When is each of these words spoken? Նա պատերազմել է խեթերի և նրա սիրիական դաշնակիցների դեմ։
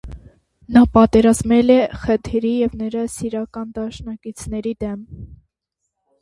Նա 0.77 0.81
պատերազմել 0.95 1.73
է 1.73 1.75
խեթերի 2.05 2.53
և 2.63 2.73
նրա 2.79 3.03
սիրիական 3.17 3.69
դաշնակիցների 3.77 4.75
դեմ։ 4.87 5.07